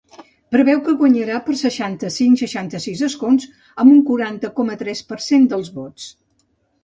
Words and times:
Preveu 0.53 0.79
que 0.85 0.93
guanyarà 1.01 1.35
per 1.49 1.57
seixanta-cinc-seixanta-sis 1.59 3.03
escons, 3.09 3.45
amb 3.83 3.93
un 3.97 4.01
quaranta 4.09 4.53
coma 4.61 4.79
tres 4.83 5.03
per 5.11 5.19
cent 5.27 5.45
dels 5.55 5.71
vots. 5.77 6.09